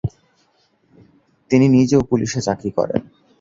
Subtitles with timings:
[1.51, 3.01] তিনি নিজেও পুলিশে চাকরি করেন।